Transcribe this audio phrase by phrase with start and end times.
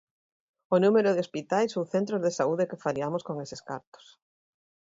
[0.75, 4.05] ¡O número de hospitais ou centros de saúde que fariamos con eses cartos!